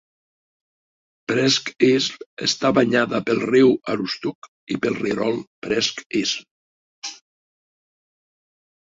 Presque 1.31 1.75
Isle 1.89 2.29
està 2.47 2.73
banyada 2.79 3.21
pel 3.29 3.43
riu 3.45 3.71
Aroostook 3.95 4.51
i 4.77 4.81
pel 4.87 5.01
rierol 5.05 5.41
Presque 5.69 6.11
Isle. 6.25 7.15